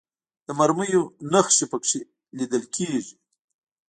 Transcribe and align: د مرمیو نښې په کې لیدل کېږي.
د 0.45 0.47
مرمیو 0.59 1.03
نښې 1.31 1.65
په 1.71 1.77
کې 1.85 1.99
لیدل 2.37 2.63
کېږي. 2.75 3.15